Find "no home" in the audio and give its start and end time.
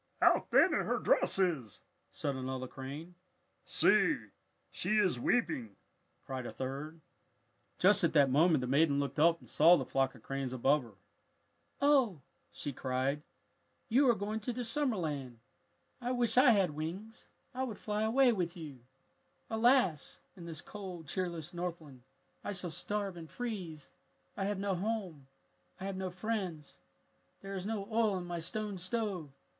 24.57-25.27